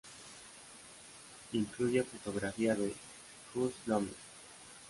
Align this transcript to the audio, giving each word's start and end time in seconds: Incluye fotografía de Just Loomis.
Incluye 1.53 2.03
fotografía 2.03 2.73
de 2.73 2.91
Just 3.53 3.75
Loomis. 3.85 4.15